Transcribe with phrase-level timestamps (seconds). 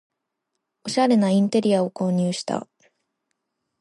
[0.83, 2.65] おしゃれなインテリアを購入した